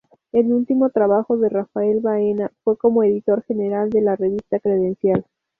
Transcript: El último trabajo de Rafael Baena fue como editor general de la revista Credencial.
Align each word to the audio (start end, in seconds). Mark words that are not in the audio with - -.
El 0.31 0.51
último 0.51 0.89
trabajo 0.89 1.37
de 1.37 1.47
Rafael 1.49 1.99
Baena 1.99 2.51
fue 2.63 2.75
como 2.75 3.03
editor 3.03 3.43
general 3.43 3.91
de 3.91 4.01
la 4.01 4.15
revista 4.15 4.59
Credencial. 4.59 5.27